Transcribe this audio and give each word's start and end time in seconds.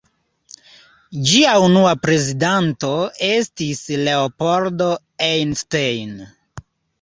Ĝia 1.31 1.51
unua 1.65 1.91
prezidanto 2.05 2.89
estis 3.27 3.83
Leopold 4.07 4.83
Einstein. 5.29 6.19